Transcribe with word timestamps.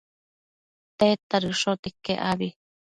tedta 0.99 1.37
dëshote 1.43 1.85
iquec 1.91 2.17
abi? 2.31 2.49